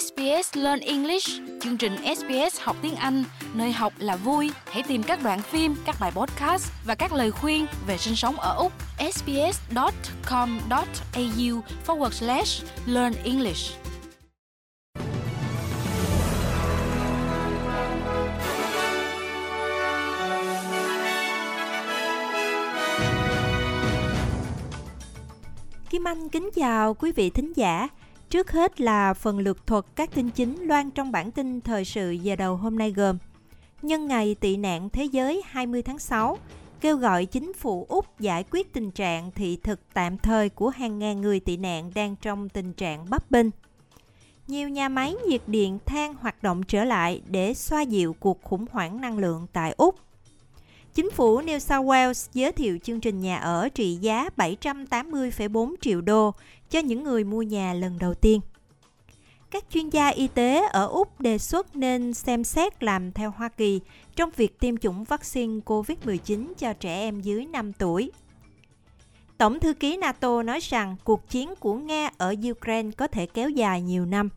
SBS 0.00 0.56
Learn 0.56 0.80
English, 0.80 1.28
chương 1.60 1.76
trình 1.76 1.96
SBS 2.16 2.60
học 2.60 2.76
tiếng 2.82 2.94
Anh, 2.94 3.24
nơi 3.54 3.72
học 3.72 3.92
là 3.98 4.16
vui. 4.16 4.50
Hãy 4.66 4.82
tìm 4.82 5.02
các 5.02 5.22
đoạn 5.22 5.42
phim, 5.42 5.74
các 5.84 5.96
bài 6.00 6.10
podcast 6.14 6.72
và 6.86 6.94
các 6.94 7.12
lời 7.12 7.30
khuyên 7.30 7.66
về 7.86 7.98
sinh 7.98 8.16
sống 8.16 8.36
ở 8.36 8.54
Úc. 8.54 8.72
sbs.com.au 9.12 9.60
forward 11.86 12.10
slash 12.10 12.64
learn 12.86 13.14
English. 13.24 13.74
Kim 25.90 26.08
Anh 26.08 26.28
kính 26.28 26.50
chào 26.54 26.94
quý 26.94 27.12
vị 27.12 27.30
thính 27.30 27.52
giả. 27.56 27.88
Trước 28.30 28.52
hết 28.52 28.80
là 28.80 29.14
phần 29.14 29.38
lược 29.38 29.66
thuật 29.66 29.84
các 29.96 30.10
tin 30.14 30.30
chính 30.30 30.62
loan 30.62 30.90
trong 30.90 31.12
bản 31.12 31.30
tin 31.30 31.60
thời 31.60 31.84
sự 31.84 32.10
giờ 32.10 32.36
đầu 32.36 32.56
hôm 32.56 32.78
nay 32.78 32.92
gồm 32.92 33.18
Nhân 33.82 34.06
ngày 34.06 34.34
tị 34.34 34.56
nạn 34.56 34.88
thế 34.90 35.04
giới 35.04 35.42
20 35.46 35.82
tháng 35.82 35.98
6, 35.98 36.38
kêu 36.80 36.96
gọi 36.96 37.26
chính 37.26 37.52
phủ 37.52 37.86
Úc 37.88 38.20
giải 38.20 38.44
quyết 38.50 38.72
tình 38.72 38.90
trạng 38.90 39.30
thị 39.30 39.58
thực 39.62 39.80
tạm 39.94 40.18
thời 40.18 40.48
của 40.48 40.68
hàng 40.68 40.98
ngàn 40.98 41.20
người 41.20 41.40
tị 41.40 41.56
nạn 41.56 41.90
đang 41.94 42.16
trong 42.16 42.48
tình 42.48 42.72
trạng 42.72 43.10
bấp 43.10 43.30
bênh. 43.30 43.46
Nhiều 44.46 44.68
nhà 44.68 44.88
máy 44.88 45.14
nhiệt 45.28 45.42
điện 45.46 45.78
than 45.86 46.14
hoạt 46.14 46.42
động 46.42 46.62
trở 46.62 46.84
lại 46.84 47.22
để 47.28 47.54
xoa 47.54 47.82
dịu 47.82 48.16
cuộc 48.20 48.42
khủng 48.42 48.66
hoảng 48.70 49.00
năng 49.00 49.18
lượng 49.18 49.46
tại 49.52 49.74
Úc. 49.76 49.94
Chính 50.94 51.10
phủ 51.10 51.40
New 51.40 51.58
South 51.58 51.86
Wales 51.86 52.28
giới 52.32 52.52
thiệu 52.52 52.78
chương 52.82 53.00
trình 53.00 53.20
nhà 53.20 53.38
ở 53.38 53.68
trị 53.68 53.94
giá 53.94 54.28
780,4 54.36 55.74
triệu 55.80 56.00
đô 56.00 56.34
cho 56.70 56.78
những 56.78 57.04
người 57.04 57.24
mua 57.24 57.42
nhà 57.42 57.72
lần 57.72 57.98
đầu 57.98 58.14
tiên. 58.14 58.40
Các 59.50 59.64
chuyên 59.70 59.88
gia 59.88 60.08
y 60.08 60.28
tế 60.28 60.68
ở 60.72 60.86
Úc 60.86 61.20
đề 61.20 61.38
xuất 61.38 61.76
nên 61.76 62.14
xem 62.14 62.44
xét 62.44 62.82
làm 62.82 63.12
theo 63.12 63.30
Hoa 63.30 63.48
Kỳ 63.48 63.80
trong 64.16 64.30
việc 64.36 64.60
tiêm 64.60 64.76
chủng 64.76 65.04
vaccine 65.04 65.60
COVID-19 65.64 66.52
cho 66.58 66.72
trẻ 66.72 66.94
em 66.94 67.20
dưới 67.20 67.46
5 67.46 67.72
tuổi. 67.72 68.10
Tổng 69.38 69.60
thư 69.60 69.74
ký 69.74 69.96
NATO 69.96 70.42
nói 70.42 70.58
rằng 70.60 70.96
cuộc 71.04 71.28
chiến 71.28 71.54
của 71.60 71.74
Nga 71.74 72.10
ở 72.18 72.34
Ukraine 72.50 72.90
có 72.96 73.06
thể 73.06 73.26
kéo 73.26 73.50
dài 73.50 73.82
nhiều 73.82 74.06
năm. 74.06 74.28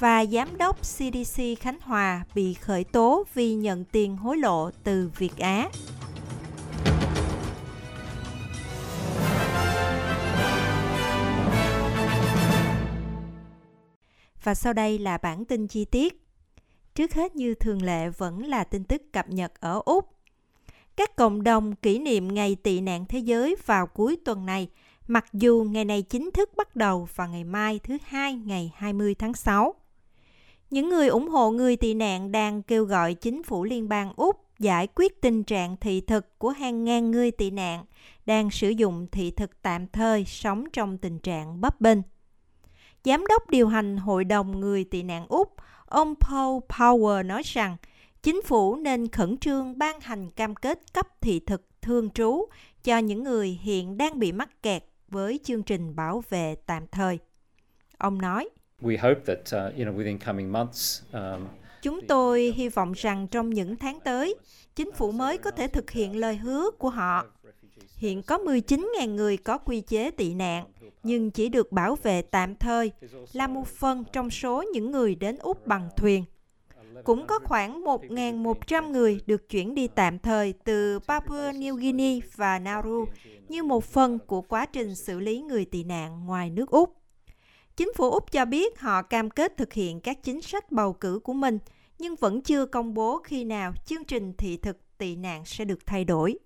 Và 0.00 0.26
giám 0.26 0.58
đốc 0.58 0.80
CDC 0.80 1.42
Khánh 1.60 1.78
Hòa 1.80 2.24
bị 2.34 2.54
khởi 2.54 2.84
tố 2.84 3.24
vì 3.34 3.54
nhận 3.54 3.84
tiền 3.84 4.16
hối 4.16 4.36
lộ 4.36 4.70
từ 4.84 5.10
Việt 5.18 5.38
Á. 5.38 5.68
Và 14.42 14.54
sau 14.54 14.72
đây 14.72 14.98
là 14.98 15.18
bản 15.18 15.44
tin 15.44 15.66
chi 15.66 15.84
tiết. 15.84 16.22
Trước 16.94 17.14
hết 17.14 17.36
như 17.36 17.54
thường 17.54 17.82
lệ 17.82 18.08
vẫn 18.08 18.46
là 18.46 18.64
tin 18.64 18.84
tức 18.84 19.02
cập 19.12 19.28
nhật 19.28 19.52
ở 19.60 19.80
Úc. 19.84 20.14
Các 20.96 21.16
cộng 21.16 21.42
đồng 21.42 21.74
kỷ 21.76 21.98
niệm 21.98 22.34
Ngày 22.34 22.54
tị 22.54 22.80
nạn 22.80 23.04
thế 23.08 23.18
giới 23.18 23.56
vào 23.66 23.86
cuối 23.86 24.16
tuần 24.24 24.46
này, 24.46 24.68
mặc 25.08 25.26
dù 25.32 25.66
ngày 25.70 25.84
này 25.84 26.02
chính 26.02 26.30
thức 26.30 26.50
bắt 26.56 26.76
đầu 26.76 27.08
vào 27.14 27.28
ngày 27.28 27.44
mai 27.44 27.78
thứ 27.78 27.98
hai 28.04 28.34
ngày 28.34 28.72
20 28.76 29.14
tháng 29.14 29.34
6. 29.34 29.74
Những 30.70 30.88
người 30.88 31.08
ủng 31.08 31.28
hộ 31.28 31.50
người 31.50 31.76
tị 31.76 31.94
nạn 31.94 32.32
đang 32.32 32.62
kêu 32.62 32.84
gọi 32.84 33.14
chính 33.14 33.42
phủ 33.42 33.64
liên 33.64 33.88
bang 33.88 34.12
Úc 34.16 34.44
giải 34.58 34.88
quyết 34.94 35.20
tình 35.20 35.44
trạng 35.44 35.76
thị 35.76 36.00
thực 36.00 36.38
của 36.38 36.50
hàng 36.50 36.84
ngàn 36.84 37.10
người 37.10 37.30
tị 37.30 37.50
nạn 37.50 37.84
đang 38.26 38.50
sử 38.50 38.68
dụng 38.68 39.06
thị 39.12 39.30
thực 39.30 39.62
tạm 39.62 39.86
thời 39.86 40.24
sống 40.24 40.64
trong 40.72 40.98
tình 40.98 41.18
trạng 41.18 41.60
bấp 41.60 41.80
bênh. 41.80 41.98
Giám 43.04 43.26
đốc 43.26 43.50
điều 43.50 43.68
hành 43.68 43.96
Hội 43.96 44.24
đồng 44.24 44.60
Người 44.60 44.84
tị 44.84 45.02
nạn 45.02 45.26
Úc, 45.28 45.54
ông 45.86 46.14
Paul 46.14 46.58
Power 46.68 47.26
nói 47.26 47.42
rằng 47.44 47.76
chính 48.22 48.42
phủ 48.42 48.76
nên 48.76 49.08
khẩn 49.08 49.38
trương 49.38 49.78
ban 49.78 50.00
hành 50.00 50.30
cam 50.30 50.54
kết 50.54 50.80
cấp 50.92 51.20
thị 51.20 51.40
thực 51.40 51.66
thương 51.82 52.10
trú 52.10 52.48
cho 52.84 52.98
những 52.98 53.24
người 53.24 53.58
hiện 53.62 53.96
đang 53.96 54.18
bị 54.18 54.32
mắc 54.32 54.62
kẹt 54.62 54.84
với 55.08 55.40
chương 55.44 55.62
trình 55.62 55.96
bảo 55.96 56.22
vệ 56.28 56.54
tạm 56.66 56.86
thời. 56.86 57.18
Ông 57.98 58.20
nói, 58.20 58.48
We 58.82 58.96
hope 58.98 59.20
that, 59.26 59.38
uh, 59.38 59.78
you 59.78 59.84
know, 59.84 59.96
within 59.96 60.18
coming 60.18 60.52
months, 60.52 61.02
um, 61.12 61.46
Chúng 61.82 62.00
tôi 62.08 62.52
hy 62.56 62.68
vọng 62.68 62.92
rằng 62.92 63.26
trong 63.26 63.50
những 63.50 63.76
tháng 63.76 64.00
tới, 64.00 64.34
chính 64.76 64.92
phủ 64.92 65.12
mới 65.12 65.38
có 65.38 65.50
thể 65.50 65.66
thực 65.66 65.90
hiện 65.90 66.16
lời 66.16 66.36
hứa 66.36 66.70
của 66.78 66.90
họ. 66.90 67.26
Hiện 67.96 68.22
có 68.22 68.38
19.000 68.38 69.14
người 69.14 69.36
có 69.36 69.58
quy 69.58 69.80
chế 69.80 70.10
tị 70.10 70.34
nạn, 70.34 70.64
nhưng 71.02 71.30
chỉ 71.30 71.48
được 71.48 71.72
bảo 71.72 71.96
vệ 72.02 72.22
tạm 72.22 72.54
thời, 72.54 72.92
là 73.32 73.46
một 73.46 73.66
phần 73.66 74.04
trong 74.12 74.30
số 74.30 74.64
những 74.72 74.90
người 74.90 75.14
đến 75.14 75.36
Úc 75.36 75.66
bằng 75.66 75.88
thuyền. 75.96 76.24
Cũng 77.04 77.26
có 77.26 77.38
khoảng 77.44 77.84
1.100 77.84 78.90
người 78.90 79.20
được 79.26 79.48
chuyển 79.48 79.74
đi 79.74 79.88
tạm 79.88 80.18
thời 80.18 80.52
từ 80.64 80.98
Papua 80.98 81.50
New 81.50 81.76
Guinea 81.76 82.20
và 82.36 82.58
Nauru 82.58 83.04
như 83.48 83.62
một 83.62 83.84
phần 83.84 84.18
của 84.26 84.40
quá 84.40 84.66
trình 84.66 84.94
xử 84.94 85.20
lý 85.20 85.40
người 85.40 85.64
tị 85.64 85.84
nạn 85.84 86.26
ngoài 86.26 86.50
nước 86.50 86.70
Úc. 86.70 86.99
Chính 87.80 87.92
phủ 87.94 88.10
Úc 88.10 88.32
cho 88.32 88.44
biết 88.44 88.80
họ 88.80 89.02
cam 89.02 89.30
kết 89.30 89.56
thực 89.56 89.72
hiện 89.72 90.00
các 90.00 90.22
chính 90.22 90.42
sách 90.42 90.72
bầu 90.72 90.92
cử 90.92 91.18
của 91.18 91.32
mình, 91.32 91.58
nhưng 91.98 92.16
vẫn 92.16 92.40
chưa 92.40 92.66
công 92.66 92.94
bố 92.94 93.18
khi 93.18 93.44
nào 93.44 93.72
chương 93.86 94.04
trình 94.04 94.32
thị 94.38 94.56
thực 94.56 94.98
tị 94.98 95.16
nạn 95.16 95.42
sẽ 95.44 95.64
được 95.64 95.86
thay 95.86 96.04
đổi. 96.04 96.38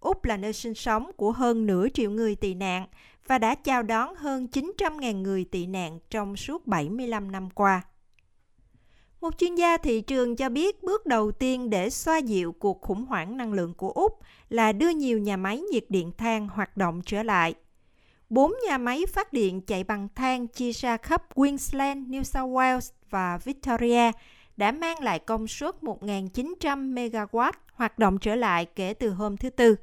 Úc 0.00 0.24
là 0.24 0.36
nơi 0.36 0.52
sinh 0.52 0.74
sống 0.74 1.10
của 1.16 1.32
hơn 1.32 1.66
nửa 1.66 1.88
triệu 1.88 2.10
người 2.10 2.34
tị 2.34 2.54
nạn 2.54 2.86
và 3.26 3.38
đã 3.38 3.54
chào 3.54 3.82
đón 3.82 4.14
hơn 4.14 4.46
900.000 4.52 5.22
người 5.22 5.44
tị 5.44 5.66
nạn 5.66 5.98
trong 6.10 6.36
suốt 6.36 6.66
75 6.66 7.32
năm 7.32 7.50
qua. 7.50 7.82
Một 9.20 9.38
chuyên 9.38 9.54
gia 9.54 9.76
thị 9.76 10.00
trường 10.00 10.36
cho 10.36 10.48
biết 10.48 10.82
bước 10.82 11.06
đầu 11.06 11.32
tiên 11.32 11.70
để 11.70 11.90
xoa 11.90 12.18
dịu 12.18 12.52
cuộc 12.52 12.80
khủng 12.80 13.04
hoảng 13.04 13.36
năng 13.36 13.52
lượng 13.52 13.74
của 13.74 13.90
Úc 13.90 14.18
là 14.48 14.72
đưa 14.72 14.90
nhiều 14.90 15.18
nhà 15.18 15.36
máy 15.36 15.60
nhiệt 15.72 15.84
điện 15.88 16.12
than 16.18 16.48
hoạt 16.48 16.76
động 16.76 17.00
trở 17.06 17.22
lại. 17.22 17.54
Bốn 18.30 18.52
nhà 18.66 18.78
máy 18.78 19.04
phát 19.12 19.32
điện 19.32 19.60
chạy 19.60 19.84
bằng 19.84 20.08
than 20.14 20.46
chia 20.46 20.72
ra 20.72 20.96
khắp 20.96 21.34
Queensland, 21.34 22.08
New 22.08 22.22
South 22.22 22.50
Wales 22.50 22.92
và 23.10 23.38
Victoria 23.44 24.12
đã 24.56 24.72
mang 24.72 25.02
lại 25.02 25.18
công 25.18 25.48
suất 25.48 25.76
1.900 25.82 26.94
MW 26.94 27.52
hoạt 27.72 27.98
động 27.98 28.18
trở 28.18 28.34
lại 28.34 28.66
kể 28.66 28.94
từ 28.94 29.10
hôm 29.10 29.36
thứ 29.36 29.50
Tư. 29.50 29.76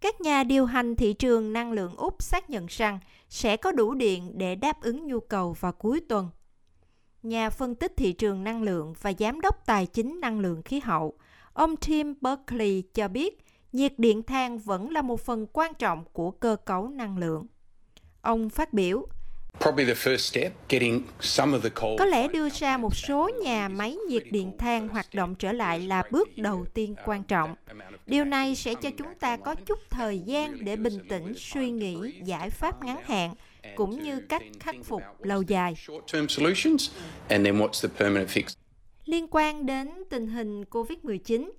Các 0.00 0.20
nhà 0.20 0.44
điều 0.44 0.66
hành 0.66 0.96
thị 0.96 1.12
trường 1.12 1.52
năng 1.52 1.72
lượng 1.72 1.96
Úc 1.96 2.22
xác 2.22 2.50
nhận 2.50 2.66
rằng 2.66 2.98
sẽ 3.28 3.56
có 3.56 3.72
đủ 3.72 3.94
điện 3.94 4.38
để 4.38 4.54
đáp 4.54 4.82
ứng 4.82 5.06
nhu 5.06 5.20
cầu 5.20 5.56
vào 5.60 5.72
cuối 5.72 6.00
tuần. 6.08 6.28
Nhà 7.22 7.50
phân 7.50 7.74
tích 7.74 7.96
thị 7.96 8.12
trường 8.12 8.44
năng 8.44 8.62
lượng 8.62 8.94
và 9.00 9.12
giám 9.18 9.40
đốc 9.40 9.66
tài 9.66 9.86
chính 9.86 10.20
năng 10.20 10.40
lượng 10.40 10.62
khí 10.62 10.80
hậu, 10.80 11.14
ông 11.52 11.76
Tim 11.76 12.14
Berkeley 12.20 12.82
cho 12.94 13.08
biết 13.08 13.44
nhiệt 13.72 13.92
điện 13.98 14.22
than 14.22 14.58
vẫn 14.58 14.90
là 14.90 15.02
một 15.02 15.20
phần 15.20 15.46
quan 15.52 15.74
trọng 15.74 16.04
của 16.12 16.30
cơ 16.30 16.56
cấu 16.64 16.88
năng 16.88 17.18
lượng. 17.18 17.46
Ông 18.20 18.50
phát 18.50 18.72
biểu, 18.72 19.06
có 21.98 22.04
lẽ 22.04 22.28
đưa 22.28 22.48
ra 22.48 22.76
một 22.76 22.96
số 22.96 23.30
nhà 23.44 23.68
máy 23.68 23.96
nhiệt 24.08 24.22
điện 24.30 24.52
than 24.58 24.88
hoạt 24.88 25.06
động 25.14 25.34
trở 25.34 25.52
lại 25.52 25.80
là 25.80 26.02
bước 26.10 26.28
đầu 26.36 26.64
tiên 26.74 26.94
quan 27.04 27.22
trọng. 27.22 27.54
Điều 28.06 28.24
này 28.24 28.54
sẽ 28.54 28.74
cho 28.74 28.90
chúng 28.98 29.14
ta 29.20 29.36
có 29.36 29.54
chút 29.54 29.78
thời 29.90 30.18
gian 30.18 30.64
để 30.64 30.76
bình 30.76 30.98
tĩnh 31.08 31.32
suy 31.36 31.70
nghĩ 31.70 31.96
giải 32.24 32.50
pháp 32.50 32.84
ngắn 32.84 33.02
hạn 33.04 33.34
cũng 33.76 34.02
như 34.02 34.20
cách 34.20 34.42
khắc 34.60 34.76
phục 34.84 35.02
lâu 35.18 35.42
dài. 35.42 35.74
Liên 39.04 39.26
quan 39.30 39.66
đến 39.66 39.90
tình 40.10 40.26
hình 40.26 40.62
COVID-19, 40.62 41.50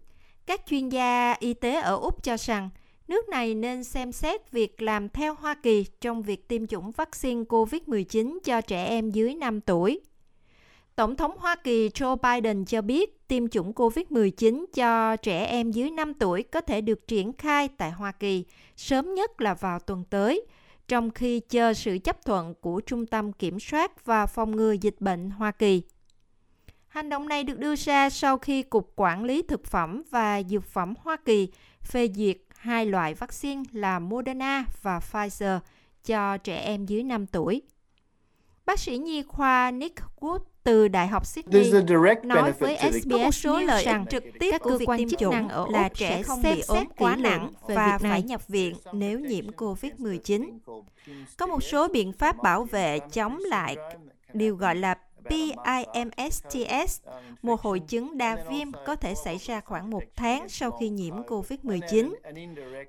các 0.46 0.62
chuyên 0.66 0.90
gia 0.90 1.36
y 1.40 1.54
tế 1.54 1.76
ở 1.76 1.96
Úc 1.96 2.24
cho 2.24 2.38
rằng 2.38 2.70
nước 3.08 3.30
này 3.30 3.56
nên 3.56 3.84
xem 3.84 4.12
xét 4.12 4.52
việc 4.52 4.81
làm 4.81 5.09
theo 5.09 5.36
Hoa 5.36 5.56
Kỳ 5.64 5.86
trong 6.02 6.22
việc 6.22 6.48
tiêm 6.48 6.68
chủng 6.68 6.92
vaccine 6.92 7.44
COVID-19 7.44 8.38
cho 8.44 8.62
trẻ 8.62 8.86
em 8.86 9.12
dưới 9.12 9.36
5 9.36 9.62
tuổi. 9.62 10.01
Tổng 10.95 11.16
thống 11.16 11.31
Hoa 11.38 11.56
Kỳ 11.56 11.90
Joe 11.90 12.16
Biden 12.16 12.66
cho 12.66 12.81
biết 12.81 13.28
tiêm 13.28 13.48
chủng 13.48 13.72
COVID-19 13.72 14.66
cho 14.74 15.16
trẻ 15.16 15.45
em 15.45 15.72
dưới 15.72 15.90
5 15.90 16.13
tuổi 16.13 16.44
có 16.44 16.62
thể 16.62 16.81
được 16.81 17.07
triển 17.07 17.34
khai 17.34 17.69
tại 17.78 17.92
Hoa 17.92 18.12
Kỳ 18.12 18.45
sớm 18.75 19.13
nhất 19.13 19.42
là 19.42 19.54
vào 19.54 19.80
tuần 19.80 20.04
tới, 20.10 20.45
trong 20.88 21.12
khi 21.12 21.40
chờ 21.40 21.74
sự 21.74 21.98
chấp 22.04 22.25
thuận 22.25 22.54
của 22.62 22.81
Trung 22.81 23.06
tâm 23.06 23.34
Kiểm 23.34 23.60
soát 23.60 24.06
và 24.06 24.25
Phòng 24.25 24.56
ngừa 24.56 24.72
Dịch 24.72 24.95
bệnh 25.00 25.30
Hoa 25.30 25.51
Kỳ. 25.51 25.81
Hành 26.94 27.10
động 27.10 27.28
này 27.28 27.44
được 27.44 27.60
đưa 27.60 27.75
ra 27.75 28.10
sau 28.10 28.38
khi 28.38 28.63
Cục 28.63 28.94
Quản 28.95 29.24
lý 29.24 29.42
Thực 29.42 29.66
phẩm 29.66 30.04
và 30.10 30.44
Dược 30.44 30.63
phẩm 30.66 30.94
Hoa 31.00 31.18
Kỳ 31.25 31.48
phê 31.84 32.10
duyệt 32.16 32.38
hai 32.57 32.86
loại 32.86 33.13
vaccine 33.13 33.63
là 33.72 34.00
Moderna 34.00 34.66
và 34.81 35.00
Pfizer 35.00 35.60
cho 36.06 36.38
trẻ 36.38 36.57
em 36.57 36.86
dưới 36.86 37.04
5 37.04 37.25
tuổi. 37.28 37.62
Bác 38.66 38.80
sĩ 38.80 38.98
nhi 38.98 39.24
khoa 39.24 39.72
Nick 39.72 40.04
Wood 40.19 40.40
từ 40.63 40.88
Đại 40.88 41.07
học 41.07 41.25
Sydney 41.25 41.72
nói 42.24 42.51
với 42.51 42.78
SBS 42.92 43.36
số 43.44 43.60
lợi 43.60 43.84
ích 43.84 44.01
trực 44.10 44.24
tiếp 44.40 44.51
các 44.51 44.62
cơ 44.63 44.78
quan 44.86 45.10
chức 45.10 45.22
năng 45.31 45.50
ở 45.50 45.68
là 45.69 45.90
trẻ 45.90 46.24
không 46.24 46.42
bị 46.42 46.63
ốm 46.68 46.84
quá 46.98 47.16
nặng 47.16 47.51
và 47.62 47.98
phải 47.98 48.24
nhập 48.24 48.48
viện 48.48 48.75
nếu 48.94 49.19
nhiễm 49.19 49.48
COVID-19. 49.48 50.57
Có 51.38 51.45
một 51.45 51.63
số 51.63 51.88
biện 51.88 52.13
pháp 52.13 52.44
bảo 52.44 52.63
vệ 52.63 53.00
chống 53.00 53.40
lại 53.40 53.78
điều 54.34 54.56
gọi 54.56 54.75
là 54.75 54.95
PIMSTS, 55.30 57.02
một 57.42 57.62
hội 57.62 57.80
chứng 57.80 58.18
đa 58.18 58.46
viêm 58.50 58.72
có 58.86 58.96
thể 58.96 59.16
xảy 59.16 59.38
ra 59.38 59.62
khoảng 59.62 59.90
một 59.90 60.04
tháng 60.16 60.50
sau 60.50 60.72
khi 60.72 60.90
nhiễm 60.90 61.16
COVID-19, 61.24 62.14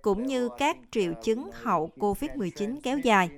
cũng 0.02 0.26
như 0.26 0.48
các 0.58 0.76
triệu 0.90 1.12
chứng 1.22 1.50
hậu 1.52 1.90
COVID-19 1.96 2.80
kéo 2.82 2.98
dài. 2.98 3.30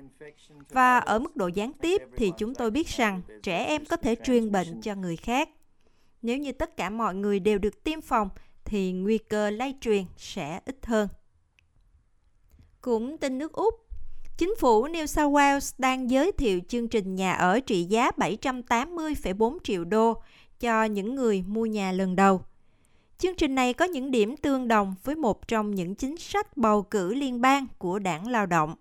Và 0.71 0.99
ở 0.99 1.19
mức 1.19 1.37
độ 1.37 1.47
gián 1.47 1.73
tiếp 1.73 2.03
thì 2.17 2.33
chúng 2.39 2.55
tôi 2.55 2.71
biết 2.71 2.89
rằng 2.89 3.23
trẻ 3.43 3.65
em 3.65 3.85
có 3.85 3.97
thể 3.97 4.15
truyền 4.15 4.53
bệnh 4.53 4.81
cho 4.81 4.95
người 4.95 5.17
khác. 5.17 5.49
Nếu 6.23 6.39
như 6.39 6.53
tất 6.53 6.77
cả 6.77 6.91
mọi 6.91 7.15
người 7.15 7.41
đều 7.41 7.59
được 7.59 7.85
tiêm 7.85 8.01
phòng 8.01 8.29
thì 8.65 8.93
nguy 8.93 9.19
cơ 9.19 9.51
lây 9.51 9.75
truyền 9.81 10.05
sẽ 10.17 10.61
ít 10.65 10.87
hơn. 10.87 11.09
Cũng 12.81 13.19
tin 13.19 13.39
nước 13.39 13.53
Úc, 13.53 13.75
Chính 14.39 14.55
phủ 14.59 14.87
New 14.87 15.07
South 15.07 15.35
Wales 15.35 15.75
đang 15.79 16.11
giới 16.11 16.33
thiệu 16.33 16.61
chương 16.69 16.89
trình 16.89 17.15
nhà 17.15 17.33
ở 17.33 17.61
trị 17.61 17.85
giá 17.85 18.11
780,4 18.17 19.59
triệu 19.65 19.85
đô 19.85 20.23
cho 20.61 20.85
những 20.85 21.15
người 21.15 21.45
mua 21.47 21.67
nhà 21.67 21.93
lần 21.93 22.17
đầu. 22.17 22.43
Chương 23.19 23.35
trình 23.35 23.55
này 23.55 23.73
có 23.75 23.85
những 23.85 24.11
điểm 24.11 24.37
tương 24.37 24.69
đồng 24.69 24.95
với 25.05 25.17
một 25.17 25.49
trong 25.49 25.75
những 25.75 25.95
chính 25.95 26.17
sách 26.17 26.57
bầu 26.57 26.83
cử 26.83 27.15
liên 27.15 27.41
bang 27.41 27.67
của 27.79 27.99
đảng 27.99 28.29
lao 28.29 28.47
động. 28.47 28.75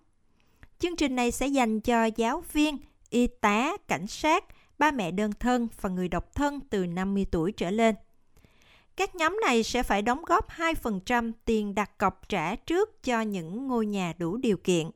Chương 0.78 0.96
trình 0.96 1.16
này 1.16 1.30
sẽ 1.30 1.46
dành 1.46 1.80
cho 1.80 2.04
giáo 2.04 2.42
viên, 2.52 2.78
y 3.10 3.26
tá, 3.26 3.76
cảnh 3.88 4.06
sát, 4.06 4.44
ba 4.78 4.90
mẹ 4.90 5.10
đơn 5.10 5.32
thân 5.40 5.68
và 5.80 5.88
người 5.88 6.08
độc 6.08 6.34
thân 6.34 6.60
từ 6.70 6.86
50 6.86 7.26
tuổi 7.30 7.52
trở 7.52 7.70
lên. 7.70 7.94
Các 8.96 9.16
nhóm 9.16 9.40
này 9.40 9.62
sẽ 9.62 9.82
phải 9.82 10.02
đóng 10.02 10.24
góp 10.24 10.50
2% 10.50 11.32
tiền 11.44 11.74
đặt 11.74 11.98
cọc 11.98 12.28
trả 12.28 12.56
trước 12.56 13.02
cho 13.02 13.20
những 13.20 13.68
ngôi 13.68 13.86
nhà 13.86 14.12
đủ 14.18 14.36
điều 14.36 14.56
kiện. 14.56 14.90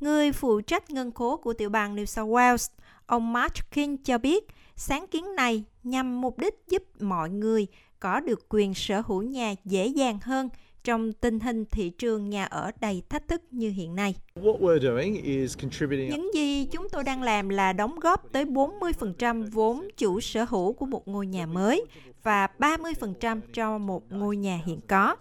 Người 0.00 0.32
phụ 0.32 0.60
trách 0.60 0.90
ngân 0.90 1.12
khố 1.12 1.36
của 1.36 1.52
tiểu 1.52 1.70
bang 1.70 1.96
New 1.96 2.04
South 2.04 2.30
Wales, 2.30 2.68
ông 3.06 3.32
Mark 3.32 3.54
King 3.70 3.96
cho 3.96 4.18
biết 4.18 4.46
sáng 4.76 5.06
kiến 5.06 5.34
này 5.36 5.64
nhằm 5.82 6.20
mục 6.20 6.38
đích 6.38 6.54
giúp 6.68 6.82
mọi 7.00 7.30
người 7.30 7.66
có 8.00 8.20
được 8.20 8.46
quyền 8.48 8.74
sở 8.74 9.02
hữu 9.06 9.22
nhà 9.22 9.54
dễ 9.64 9.86
dàng 9.86 10.18
hơn 10.22 10.48
trong 10.84 11.12
tình 11.12 11.40
hình 11.40 11.64
thị 11.64 11.90
trường 11.90 12.30
nhà 12.30 12.44
ở 12.44 12.70
đầy 12.80 13.02
thách 13.08 13.28
thức 13.28 13.42
như 13.50 13.70
hiện 13.70 13.94
nay. 13.96 14.14
Những 16.10 16.30
gì 16.34 16.64
chúng 16.64 16.88
tôi 16.88 17.04
đang 17.04 17.22
làm 17.22 17.48
là 17.48 17.72
đóng 17.72 18.00
góp 18.00 18.32
tới 18.32 18.44
40% 18.44 19.50
vốn 19.50 19.88
chủ 19.96 20.20
sở 20.20 20.44
hữu 20.44 20.72
của 20.72 20.86
một 20.86 21.08
ngôi 21.08 21.26
nhà 21.26 21.46
mới 21.46 21.84
và 22.22 22.48
30% 22.58 23.40
cho 23.52 23.78
một 23.78 24.12
ngôi 24.12 24.36
nhà 24.36 24.60
hiện 24.66 24.80
có. 24.88 25.16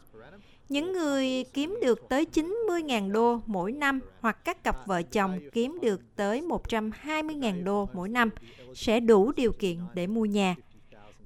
Những 0.70 0.94
người 0.94 1.46
kiếm 1.54 1.78
được 1.82 2.10
tới 2.10 2.26
90.000 2.34 3.12
đô 3.12 3.42
mỗi 3.46 3.72
năm 3.72 4.00
hoặc 4.20 4.46
các 4.46 4.64
cặp 4.64 4.88
vợ 4.88 5.02
chồng 5.02 5.40
kiếm 5.54 5.80
được 5.82 6.02
tới 6.16 6.42
120.000 6.42 7.64
đô 7.64 7.90
mỗi 7.94 8.10
năm 8.10 8.30
sẽ 8.76 9.00
đủ 9.00 9.32
điều 9.32 9.52
kiện 9.52 9.78
để 9.94 10.08
mua 10.08 10.26
nhà. 10.26 10.56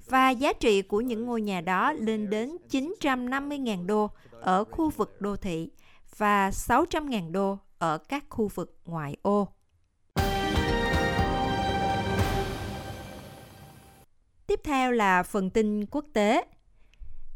Và 0.06 0.30
giá 0.30 0.52
trị 0.52 0.82
của 0.82 1.00
những 1.00 1.26
ngôi 1.26 1.40
nhà 1.40 1.60
đó 1.60 1.92
lên 1.92 2.30
đến 2.30 2.56
950.000 2.70 3.86
đô 3.86 4.10
ở 4.40 4.64
khu 4.64 4.90
vực 4.90 5.20
đô 5.20 5.36
thị 5.36 5.70
và 6.16 6.50
600.000 6.50 7.32
đô 7.32 7.58
ở 7.78 7.98
các 7.98 8.24
khu 8.30 8.48
vực 8.48 8.78
ngoại 8.84 9.16
ô. 9.22 9.48
Tiếp 14.46 14.60
theo 14.64 14.92
là 14.92 15.22
phần 15.22 15.50
tin 15.50 15.86
quốc 15.86 16.04
tế. 16.12 16.44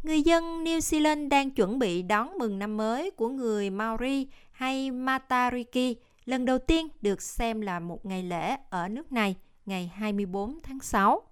Người 0.02 0.22
dân 0.22 0.64
New 0.64 0.78
Zealand 0.78 1.28
đang 1.28 1.50
chuẩn 1.50 1.78
bị 1.78 2.02
đón 2.02 2.38
mừng 2.38 2.58
năm 2.58 2.76
mới 2.76 3.10
của 3.10 3.28
người 3.28 3.70
Maori 3.70 4.26
hay 4.50 4.90
Matariki, 4.90 5.96
lần 6.24 6.44
đầu 6.44 6.58
tiên 6.58 6.88
được 7.02 7.22
xem 7.22 7.60
là 7.60 7.80
một 7.80 8.06
ngày 8.06 8.22
lễ 8.22 8.56
ở 8.70 8.88
nước 8.88 9.12
này, 9.12 9.36
ngày 9.66 9.92
24 9.94 10.58
tháng 10.62 10.80
6. 10.80 11.22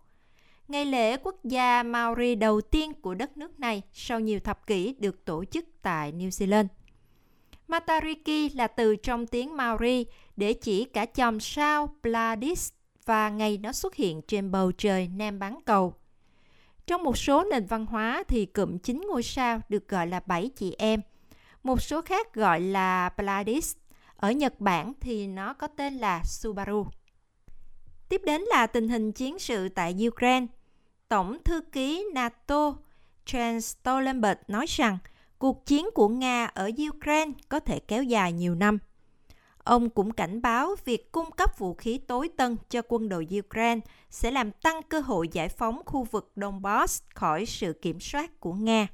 Ngày 0.68 0.84
lễ 0.84 1.16
quốc 1.16 1.44
gia 1.44 1.82
Maori 1.82 2.34
đầu 2.34 2.60
tiên 2.60 2.92
của 2.94 3.14
đất 3.14 3.36
nước 3.36 3.60
này 3.60 3.82
sau 3.92 4.20
nhiều 4.20 4.40
thập 4.40 4.66
kỷ 4.66 4.94
được 4.98 5.24
tổ 5.24 5.44
chức 5.44 5.64
tại 5.82 6.12
New 6.12 6.28
Zealand. 6.28 6.66
Matariki 7.68 8.54
là 8.54 8.66
từ 8.66 8.96
trong 8.96 9.26
tiếng 9.26 9.56
Maori 9.56 10.06
để 10.36 10.52
chỉ 10.52 10.84
cả 10.84 11.06
chòm 11.06 11.40
sao, 11.40 11.94
Pleiades 12.02 12.72
và 13.04 13.30
ngày 13.30 13.58
nó 13.58 13.72
xuất 13.72 13.94
hiện 13.94 14.22
trên 14.22 14.50
bầu 14.50 14.72
trời 14.72 15.08
Nam 15.16 15.38
bán 15.38 15.58
cầu. 15.64 15.94
Trong 16.86 17.02
một 17.02 17.18
số 17.18 17.44
nền 17.44 17.66
văn 17.66 17.86
hóa 17.86 18.22
thì 18.28 18.46
cụm 18.46 18.78
chín 18.78 19.00
ngôi 19.08 19.22
sao 19.22 19.60
được 19.68 19.88
gọi 19.88 20.06
là 20.06 20.20
bảy 20.26 20.50
chị 20.56 20.74
em. 20.78 21.00
Một 21.62 21.82
số 21.82 22.02
khác 22.02 22.34
gọi 22.34 22.60
là 22.60 23.08
Pleiades. 23.08 23.76
Ở 24.16 24.30
Nhật 24.30 24.60
Bản 24.60 24.92
thì 25.00 25.26
nó 25.26 25.54
có 25.54 25.66
tên 25.66 25.94
là 25.94 26.20
Subaru. 26.24 26.86
Tiếp 28.08 28.22
đến 28.24 28.40
là 28.40 28.66
tình 28.66 28.88
hình 28.88 29.12
chiến 29.12 29.38
sự 29.38 29.68
tại 29.68 30.08
Ukraine. 30.08 30.46
Tổng 31.08 31.38
thư 31.44 31.60
ký 31.60 32.06
NATO 32.14 32.74
Jens 33.26 33.60
Stoltenberg 33.60 34.38
nói 34.48 34.66
rằng 34.68 34.98
cuộc 35.38 35.66
chiến 35.66 35.86
của 35.94 36.08
Nga 36.08 36.46
ở 36.46 36.70
Ukraine 36.88 37.32
có 37.48 37.60
thể 37.60 37.78
kéo 37.78 38.02
dài 38.02 38.32
nhiều 38.32 38.54
năm. 38.54 38.78
Ông 39.66 39.90
cũng 39.90 40.12
cảnh 40.12 40.42
báo 40.42 40.74
việc 40.84 41.12
cung 41.12 41.30
cấp 41.30 41.58
vũ 41.58 41.74
khí 41.74 41.98
tối 41.98 42.30
tân 42.36 42.56
cho 42.70 42.82
quân 42.88 43.08
đội 43.08 43.28
Ukraine 43.38 43.80
sẽ 44.10 44.30
làm 44.30 44.50
tăng 44.52 44.82
cơ 44.82 45.00
hội 45.00 45.28
giải 45.32 45.48
phóng 45.48 45.82
khu 45.86 46.04
vực 46.04 46.32
Donbass 46.36 47.02
khỏi 47.14 47.46
sự 47.46 47.72
kiểm 47.72 48.00
soát 48.00 48.40
của 48.40 48.52
Nga. 48.52 48.86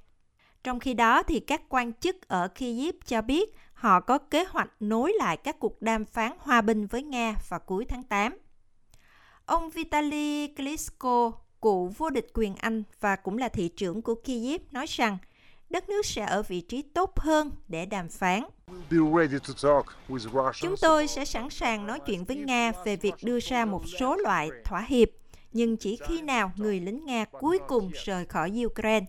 Trong 0.64 0.80
khi 0.80 0.94
đó, 0.94 1.22
thì 1.22 1.40
các 1.40 1.62
quan 1.68 1.92
chức 1.92 2.28
ở 2.28 2.48
Kyiv 2.48 2.94
cho 3.06 3.22
biết 3.22 3.54
họ 3.74 4.00
có 4.00 4.18
kế 4.18 4.44
hoạch 4.44 4.70
nối 4.80 5.12
lại 5.18 5.36
các 5.36 5.60
cuộc 5.60 5.82
đàm 5.82 6.04
phán 6.04 6.32
hòa 6.38 6.60
bình 6.60 6.86
với 6.86 7.02
Nga 7.02 7.34
vào 7.48 7.60
cuối 7.60 7.84
tháng 7.88 8.02
8. 8.02 8.38
Ông 9.46 9.70
Vitaly 9.70 10.46
Klitschko, 10.46 11.32
cựu 11.62 11.86
vô 11.86 12.10
địch 12.10 12.26
quyền 12.34 12.54
Anh 12.54 12.82
và 13.00 13.16
cũng 13.16 13.38
là 13.38 13.48
thị 13.48 13.68
trưởng 13.68 14.02
của 14.02 14.14
Kyiv, 14.14 14.60
nói 14.70 14.86
rằng 14.88 15.18
đất 15.72 15.88
nước 15.88 16.06
sẽ 16.06 16.22
ở 16.22 16.42
vị 16.42 16.60
trí 16.60 16.82
tốt 16.82 17.18
hơn 17.18 17.50
để 17.68 17.86
đàm 17.86 18.08
phán. 18.08 18.42
Chúng 20.60 20.76
tôi 20.80 21.06
sẽ 21.06 21.24
sẵn 21.24 21.50
sàng 21.50 21.86
nói 21.86 22.00
chuyện 22.06 22.24
với 22.24 22.36
Nga 22.36 22.72
về 22.84 22.96
việc 22.96 23.14
đưa 23.22 23.40
ra 23.40 23.64
một 23.64 23.82
số 23.98 24.16
loại 24.16 24.50
thỏa 24.64 24.80
hiệp, 24.80 25.08
nhưng 25.52 25.76
chỉ 25.76 25.98
khi 26.08 26.22
nào 26.22 26.52
người 26.56 26.80
lính 26.80 27.06
Nga 27.06 27.24
cuối 27.24 27.58
cùng 27.68 27.90
rời 28.04 28.24
khỏi 28.24 28.62
Ukraine. 28.66 29.06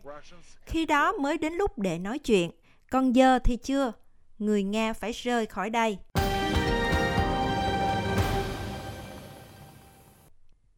Khi 0.65 0.85
đó 0.85 1.11
mới 1.11 1.37
đến 1.37 1.53
lúc 1.53 1.79
để 1.79 1.99
nói 1.99 2.19
chuyện, 2.19 2.51
còn 2.91 3.15
giờ 3.15 3.39
thì 3.39 3.57
chưa. 3.57 3.91
Người 4.39 4.63
Nga 4.63 4.93
phải 4.93 5.11
rời 5.11 5.45
khỏi 5.45 5.69
đây. 5.69 5.97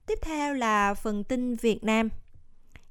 Tiếp 0.05 0.19
theo 0.21 0.53
là 0.53 0.93
phần 0.93 1.23
tin 1.23 1.55
Việt 1.55 1.83
Nam. 1.83 2.09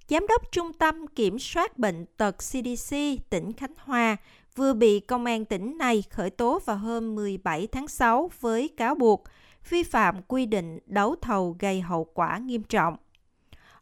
Giám 0.08 0.26
đốc 0.28 0.52
Trung 0.52 0.72
tâm 0.72 1.06
Kiểm 1.06 1.38
soát 1.38 1.78
Bệnh 1.78 2.06
tật 2.16 2.36
CDC 2.36 2.96
tỉnh 3.30 3.52
Khánh 3.52 3.72
Hòa 3.78 4.16
vừa 4.56 4.72
bị 4.72 5.00
công 5.00 5.24
an 5.24 5.44
tỉnh 5.44 5.78
này 5.78 6.02
khởi 6.10 6.30
tố 6.30 6.58
vào 6.64 6.76
hôm 6.76 7.14
17 7.14 7.66
tháng 7.66 7.88
6 7.88 8.30
với 8.40 8.68
cáo 8.68 8.94
buộc 8.94 9.24
vi 9.68 9.82
phạm 9.82 10.22
quy 10.28 10.46
định 10.46 10.78
đấu 10.86 11.16
thầu 11.22 11.56
gây 11.58 11.80
hậu 11.80 12.04
quả 12.04 12.38
nghiêm 12.38 12.62
trọng. 12.62 12.96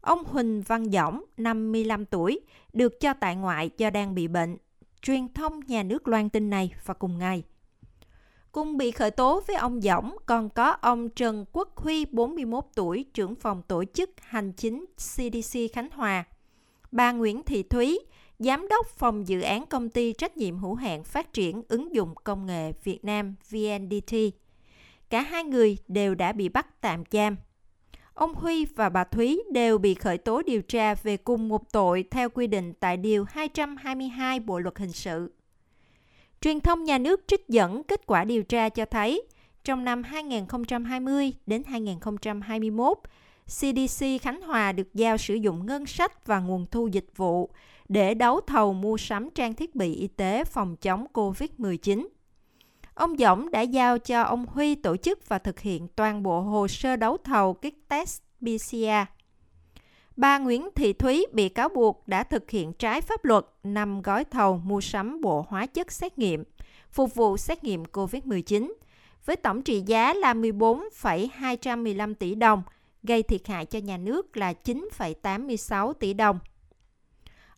Ông 0.00 0.25
Huỳnh 0.25 0.62
Văn 0.62 0.91
Dõng, 0.91 1.25
55 1.37 2.05
tuổi, 2.05 2.41
được 2.73 3.00
cho 3.00 3.14
tại 3.14 3.37
ngoại 3.37 3.71
do 3.79 3.91
đang 3.91 4.14
bị 4.14 4.29
bệnh. 4.29 4.57
Truyền 5.02 5.29
thông 5.29 5.61
nhà 5.67 5.83
nước 5.83 6.09
loan 6.09 6.29
tin 6.31 6.50
này 6.50 6.75
vào 6.85 6.95
cùng 6.95 7.19
ngày. 7.19 7.43
Cùng 8.53 8.77
bị 8.77 8.91
khởi 8.91 9.11
tố 9.11 9.43
với 9.47 9.57
ông 9.57 9.81
Dõng 9.81 10.17
còn 10.27 10.49
có 10.49 10.71
ông 10.71 11.09
Trần 11.09 11.45
Quốc 11.53 11.77
Huy, 11.77 12.05
41 12.05 12.65
tuổi, 12.75 13.05
trưởng 13.15 13.35
phòng 13.35 13.63
tổ 13.69 13.85
chức 13.95 14.11
hành 14.21 14.53
chính 14.53 14.85
CDC 14.97 15.59
Khánh 15.73 15.91
Hòa. 15.91 16.25
Bà 16.93 17.13
Nguyễn 17.13 17.43
Thị 17.43 17.63
Thúy, 17.63 17.99
Giám 18.39 18.69
đốc 18.69 18.87
phòng 18.87 19.29
dự 19.29 19.41
án 19.41 19.67
công 19.67 19.89
ty 19.89 20.13
trách 20.13 20.37
nhiệm 20.37 20.59
hữu 20.59 20.75
hạn 20.75 21.05
phát 21.05 21.33
triển 21.33 21.63
ứng 21.69 21.95
dụng 21.95 22.15
công 22.25 22.47
nghệ 22.47 22.73
Việt 22.85 23.05
Nam 23.05 23.35
VNDT. 23.51 24.15
Cả 25.11 25.23
hai 25.23 25.45
người 25.45 25.79
đều 25.89 26.15
đã 26.15 26.33
bị 26.33 26.49
bắt 26.49 26.81
tạm 26.81 27.05
giam. 27.11 27.37
Ông 28.15 28.35
Huy 28.35 28.65
và 28.65 28.89
bà 28.89 29.05
Thúy 29.05 29.43
đều 29.53 29.79
bị 29.79 29.95
khởi 29.95 30.19
tố 30.19 30.43
điều 30.43 30.63
tra 30.63 30.95
về 30.95 31.17
cùng 31.17 31.49
một 31.49 31.73
tội 31.73 32.05
theo 32.11 32.31
quy 32.31 32.47
định 32.47 32.73
tại 32.81 32.97
Điều 32.97 33.25
222 33.29 34.41
Bộ 34.41 34.59
Luật 34.59 34.79
Hình 34.79 34.93
sự. 34.93 35.33
Truyền 36.43 36.61
thông 36.61 36.85
nhà 36.85 36.99
nước 36.99 37.21
trích 37.27 37.49
dẫn 37.49 37.83
kết 37.83 38.07
quả 38.07 38.25
điều 38.25 38.43
tra 38.43 38.69
cho 38.69 38.85
thấy, 38.85 39.23
trong 39.65 39.85
năm 39.85 40.03
2020 40.03 41.33
đến 41.47 41.63
2021, 41.67 42.99
CDC 43.47 44.07
Khánh 44.23 44.41
Hòa 44.41 44.73
được 44.73 44.95
giao 44.95 45.17
sử 45.17 45.35
dụng 45.35 45.67
ngân 45.67 45.87
sách 45.87 46.27
và 46.27 46.41
nguồn 46.41 46.67
thu 46.71 46.87
dịch 46.87 47.07
vụ 47.17 47.51
để 47.89 48.15
đấu 48.15 48.41
thầu 48.41 48.73
mua 48.73 48.97
sắm 48.97 49.29
trang 49.35 49.55
thiết 49.55 49.75
bị 49.75 49.95
y 49.95 50.07
tế 50.07 50.45
phòng 50.45 50.77
chống 50.77 51.07
COVID-19. 51.13 52.07
Ông 52.95 53.17
Dõng 53.17 53.51
đã 53.51 53.61
giao 53.61 53.99
cho 53.99 54.23
ông 54.23 54.47
Huy 54.47 54.75
tổ 54.75 54.97
chức 54.97 55.29
và 55.29 55.39
thực 55.39 55.61
hiện 55.61 55.89
toàn 55.89 56.23
bộ 56.23 56.41
hồ 56.41 56.69
sơ 56.69 56.97
đấu 56.97 57.17
thầu 57.17 57.55
kit 57.55 57.89
test 57.89 58.23
PCR. 58.41 59.22
Bà 60.23 60.38
Nguyễn 60.38 60.69
Thị 60.75 60.93
Thúy 60.93 61.26
bị 61.33 61.49
cáo 61.49 61.69
buộc 61.69 62.02
đã 62.07 62.23
thực 62.23 62.50
hiện 62.50 62.73
trái 62.73 63.00
pháp 63.00 63.25
luật 63.25 63.45
năm 63.64 64.02
gói 64.02 64.25
thầu 64.25 64.61
mua 64.64 64.81
sắm 64.81 65.21
bộ 65.21 65.47
hóa 65.49 65.67
chất 65.67 65.93
xét 65.93 66.19
nghiệm, 66.19 66.45
phục 66.91 67.14
vụ 67.14 67.37
xét 67.37 67.64
nghiệm 67.64 67.85
COVID-19, 67.85 68.73
với 69.25 69.37
tổng 69.37 69.62
trị 69.62 69.83
giá 69.87 70.14
là 70.14 70.35
14,215 70.35 72.14
tỷ 72.14 72.35
đồng, 72.35 72.62
gây 73.02 73.23
thiệt 73.23 73.47
hại 73.47 73.67
cho 73.67 73.79
nhà 73.79 73.97
nước 73.97 74.37
là 74.37 74.52
9,86 74.64 75.93
tỷ 75.93 76.14
đồng. 76.14 76.38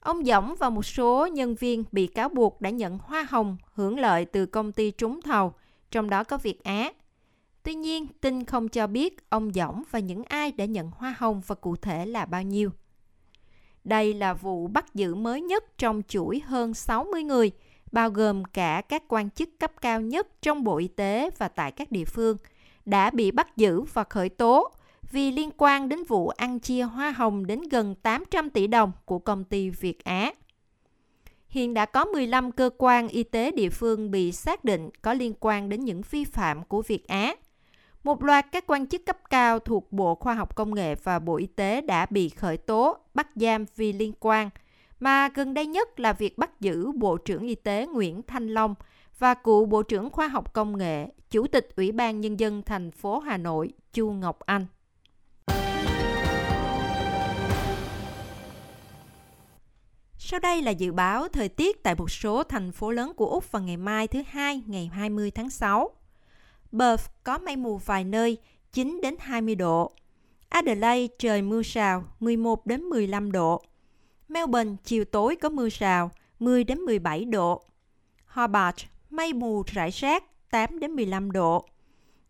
Ông 0.00 0.24
Dõng 0.24 0.54
và 0.58 0.70
một 0.70 0.86
số 0.86 1.26
nhân 1.26 1.54
viên 1.54 1.84
bị 1.92 2.06
cáo 2.06 2.28
buộc 2.28 2.60
đã 2.60 2.70
nhận 2.70 2.98
hoa 2.98 3.26
hồng 3.30 3.56
hưởng 3.74 3.98
lợi 3.98 4.24
từ 4.24 4.46
công 4.46 4.72
ty 4.72 4.90
trúng 4.90 5.22
thầu, 5.22 5.52
trong 5.90 6.10
đó 6.10 6.24
có 6.24 6.38
Việt 6.38 6.64
Á. 6.64 6.92
Tuy 7.64 7.74
nhiên, 7.74 8.06
tin 8.20 8.44
không 8.44 8.68
cho 8.68 8.86
biết 8.86 9.30
ông 9.30 9.52
Dõng 9.54 9.82
và 9.90 9.98
những 9.98 10.22
ai 10.24 10.52
đã 10.52 10.64
nhận 10.64 10.90
hoa 10.90 11.14
hồng 11.18 11.42
và 11.46 11.54
cụ 11.54 11.76
thể 11.76 12.06
là 12.06 12.24
bao 12.24 12.42
nhiêu. 12.42 12.70
Đây 13.84 14.14
là 14.14 14.34
vụ 14.34 14.66
bắt 14.66 14.94
giữ 14.94 15.14
mới 15.14 15.40
nhất 15.40 15.78
trong 15.78 16.02
chuỗi 16.08 16.40
hơn 16.40 16.74
60 16.74 17.22
người, 17.22 17.50
bao 17.92 18.10
gồm 18.10 18.44
cả 18.44 18.82
các 18.88 19.02
quan 19.08 19.30
chức 19.30 19.48
cấp 19.58 19.72
cao 19.80 20.00
nhất 20.00 20.28
trong 20.42 20.64
Bộ 20.64 20.76
Y 20.76 20.88
tế 20.88 21.30
và 21.38 21.48
tại 21.48 21.72
các 21.72 21.92
địa 21.92 22.04
phương, 22.04 22.36
đã 22.84 23.10
bị 23.10 23.30
bắt 23.30 23.56
giữ 23.56 23.80
và 23.80 24.04
khởi 24.04 24.28
tố 24.28 24.70
vì 25.10 25.32
liên 25.32 25.50
quan 25.56 25.88
đến 25.88 26.04
vụ 26.04 26.28
ăn 26.28 26.58
chia 26.58 26.82
hoa 26.82 27.10
hồng 27.10 27.46
đến 27.46 27.60
gần 27.70 27.94
800 27.94 28.50
tỷ 28.50 28.66
đồng 28.66 28.92
của 29.04 29.18
công 29.18 29.44
ty 29.44 29.70
Việt 29.70 30.04
Á. 30.04 30.32
Hiện 31.48 31.74
đã 31.74 31.86
có 31.86 32.04
15 32.04 32.52
cơ 32.52 32.70
quan 32.78 33.08
y 33.08 33.22
tế 33.22 33.50
địa 33.50 33.70
phương 33.70 34.10
bị 34.10 34.32
xác 34.32 34.64
định 34.64 34.90
có 35.02 35.14
liên 35.14 35.34
quan 35.40 35.68
đến 35.68 35.84
những 35.84 36.02
vi 36.10 36.24
phạm 36.24 36.64
của 36.64 36.82
Việt 36.82 37.08
Á. 37.08 37.34
Một 38.04 38.22
loạt 38.22 38.46
các 38.52 38.64
quan 38.66 38.86
chức 38.86 39.06
cấp 39.06 39.18
cao 39.30 39.58
thuộc 39.58 39.92
Bộ 39.92 40.14
Khoa 40.14 40.34
học 40.34 40.56
Công 40.56 40.74
nghệ 40.74 40.94
và 40.94 41.18
Bộ 41.18 41.36
Y 41.36 41.46
tế 41.46 41.80
đã 41.80 42.06
bị 42.10 42.28
khởi 42.28 42.56
tố, 42.56 42.96
bắt 43.14 43.28
giam 43.34 43.64
vì 43.76 43.92
liên 43.92 44.12
quan, 44.20 44.50
mà 45.00 45.28
gần 45.28 45.54
đây 45.54 45.66
nhất 45.66 46.00
là 46.00 46.12
việc 46.12 46.38
bắt 46.38 46.60
giữ 46.60 46.92
Bộ 46.92 47.16
trưởng 47.16 47.42
Y 47.42 47.54
tế 47.54 47.86
Nguyễn 47.86 48.22
Thanh 48.22 48.48
Long 48.48 48.74
và 49.18 49.34
cựu 49.34 49.66
Bộ 49.66 49.82
trưởng 49.82 50.10
Khoa 50.10 50.28
học 50.28 50.52
Công 50.52 50.78
nghệ, 50.78 51.06
Chủ 51.30 51.46
tịch 51.46 51.68
Ủy 51.76 51.92
ban 51.92 52.20
Nhân 52.20 52.40
dân 52.40 52.62
thành 52.62 52.90
phố 52.90 53.18
Hà 53.18 53.36
Nội 53.36 53.72
Chu 53.92 54.10
Ngọc 54.10 54.40
Anh. 54.40 54.66
Sau 60.18 60.40
đây 60.40 60.62
là 60.62 60.70
dự 60.70 60.92
báo 60.92 61.28
thời 61.28 61.48
tiết 61.48 61.82
tại 61.82 61.94
một 61.94 62.10
số 62.10 62.42
thành 62.42 62.72
phố 62.72 62.90
lớn 62.90 63.12
của 63.16 63.26
Úc 63.26 63.52
vào 63.52 63.62
ngày 63.62 63.76
mai 63.76 64.06
thứ 64.08 64.22
hai, 64.28 64.62
ngày 64.66 64.90
20 64.92 65.30
tháng 65.30 65.50
6. 65.50 65.90
Perth 66.78 67.10
có 67.24 67.38
mây 67.38 67.56
mù 67.56 67.76
vài 67.76 68.04
nơi, 68.04 68.38
9 68.72 69.00
đến 69.02 69.16
20 69.18 69.54
độ. 69.54 69.92
Adelaide 70.48 71.14
trời 71.18 71.42
mưa 71.42 71.62
rào, 71.64 72.04
11 72.20 72.66
đến 72.66 72.82
15 72.82 73.32
độ. 73.32 73.62
Melbourne 74.28 74.76
chiều 74.84 75.04
tối 75.04 75.36
có 75.36 75.48
mưa 75.48 75.68
rào, 75.68 76.10
10 76.38 76.64
đến 76.64 76.78
17 76.78 77.24
độ. 77.24 77.62
Hobart 78.26 78.76
mây 79.10 79.32
mù 79.32 79.62
rải 79.66 79.90
rác, 79.90 80.24
8 80.50 80.78
đến 80.78 80.92
15 80.92 81.32
độ. 81.32 81.66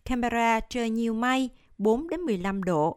Canberra 0.04 0.60
trời 0.60 0.90
nhiều 0.90 1.14
mây, 1.14 1.50
4 1.78 2.08
đến 2.08 2.20
15 2.20 2.62
độ. 2.62 2.96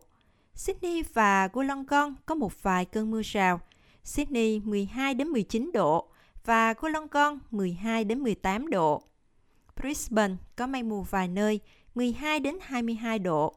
Sydney 0.56 1.04
và 1.14 1.48
Wollongong 1.48 2.14
có 2.26 2.36
một 2.36 2.64
vài 2.64 2.86
cơn 2.86 3.12
mưa 3.12 3.22
rào, 3.26 3.60
Sydney 4.04 4.60
12 4.60 5.14
đến 5.14 5.28
19 5.28 5.72
độ 5.74 6.08
và 6.46 6.74
Wollongong 6.74 7.38
12 7.52 8.04
đến 8.04 8.20
18 8.20 8.70
độ. 8.70 9.04
Brisbane 9.82 10.36
có 10.56 10.68
mây 10.68 10.84
mù 10.84 11.02
vài 11.02 11.28
nơi, 11.28 11.60
12 11.96 12.40
đến 12.40 12.58
22 12.62 13.20
độ. 13.20 13.54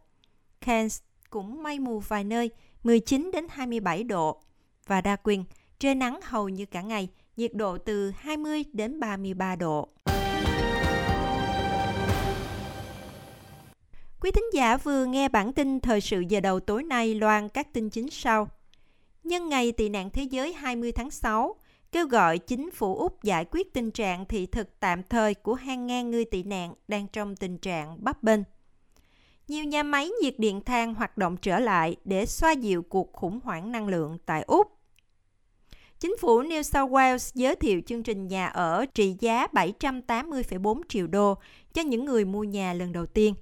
Cairns 0.61 1.01
cũng 1.31 1.63
mây 1.63 1.79
mù 1.79 1.99
vài 1.99 2.25
nơi, 2.25 2.51
19 2.83 3.31
đến 3.33 3.47
27 3.51 4.05
độ. 4.05 4.41
Và 4.87 5.01
Darwin 5.01 5.45
trời 5.79 5.95
nắng 5.95 6.21
hầu 6.23 6.49
như 6.49 6.67
cả 6.67 6.83
ngày, 6.83 7.09
nhiệt 7.37 7.55
độ 7.55 7.79
từ 7.79 8.11
20 8.11 8.65
đến 8.73 9.01
33 9.01 9.57
độ. 9.57 9.89
Quý 14.21 14.31
thính 14.31 14.45
giả 14.53 14.77
vừa 14.77 15.05
nghe 15.05 15.29
bản 15.29 15.53
tin 15.53 15.81
thời 15.81 16.01
sự 16.01 16.21
giờ 16.29 16.41
đầu 16.41 16.61
tối 16.61 16.83
nay 16.83 17.15
loan 17.15 17.49
các 17.49 17.73
tin 17.73 17.91
chính 17.91 18.11
sau 18.11 18.49
nhân 19.25 19.49
ngày 19.49 19.73
tị 19.73 19.89
nạn 19.89 20.11
thế 20.11 20.23
giới 20.23 20.53
20 20.53 20.93
tháng 20.93 21.11
6, 21.11 21.57
kêu 21.93 22.07
gọi 22.07 22.39
chính 22.39 22.71
phủ 22.71 22.97
Úc 22.97 23.23
giải 23.23 23.45
quyết 23.51 23.73
tình 23.73 23.91
trạng 23.91 24.27
thị 24.27 24.47
thực 24.47 24.81
tạm 24.81 25.03
thời 25.03 25.35
của 25.35 25.55
hàng 25.55 25.87
ngàn 25.87 26.11
người 26.11 26.25
tị 26.25 26.43
nạn 26.43 26.75
đang 26.89 27.07
trong 27.09 27.37
tình 27.37 27.59
trạng 27.59 28.05
bấp 28.05 28.23
bênh. 28.23 28.41
Nhiều 29.49 29.65
nhà 29.65 29.83
máy 29.83 30.11
nhiệt 30.23 30.39
điện 30.39 30.61
than 30.61 30.95
hoạt 30.95 31.19
động 31.19 31.37
trở 31.37 31.59
lại 31.59 31.97
để 32.05 32.27
xoa 32.27 32.53
dịu 32.53 32.83
cuộc 32.83 33.13
khủng 33.13 33.41
hoảng 33.45 33.73
năng 33.73 33.89
lượng 33.89 34.19
tại 34.27 34.43
Úc. 34.43 34.81
Chính 36.01 36.17
phủ 36.21 36.43
New 36.43 36.63
South 36.63 36.93
Wales 36.93 37.31
giới 37.35 37.57
thiệu 37.57 37.81
chương 37.87 38.03
trình 38.03 38.29
nhà 38.29 38.47
ở 38.47 38.87
trị 38.95 39.17
giá 39.21 39.47
780,4 39.47 40.81
triệu 40.89 41.07
đô 41.07 41.35
cho 41.75 41.83
những 41.83 42.05
người 42.05 42.25
mua 42.25 42.45
nhà 42.45 42.73
lần 42.73 42.93
đầu 42.93 43.07
tiên. 43.07 43.35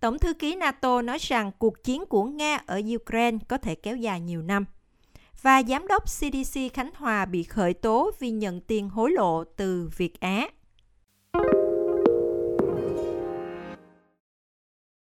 Tổng 0.00 0.18
thư 0.18 0.34
ký 0.34 0.54
NATO 0.54 1.02
nói 1.02 1.18
rằng 1.20 1.50
cuộc 1.58 1.84
chiến 1.84 2.04
của 2.06 2.24
Nga 2.24 2.56
ở 2.66 2.80
Ukraine 2.94 3.38
có 3.48 3.58
thể 3.58 3.74
kéo 3.74 3.96
dài 3.96 4.20
nhiều 4.20 4.42
năm. 4.42 4.64
Và 5.42 5.62
giám 5.62 5.86
đốc 5.88 6.04
CDC 6.04 6.60
Khánh 6.74 6.90
Hòa 6.96 7.24
bị 7.24 7.42
khởi 7.42 7.74
tố 7.74 8.10
vì 8.18 8.30
nhận 8.30 8.60
tiền 8.60 8.88
hối 8.88 9.10
lộ 9.10 9.44
từ 9.44 9.90
Việt 9.96 10.20
Á. 10.20 10.48